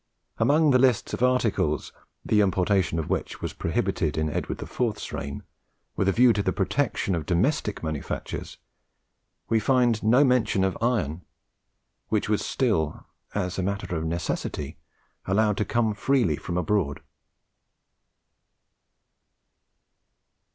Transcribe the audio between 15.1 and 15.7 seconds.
allowed to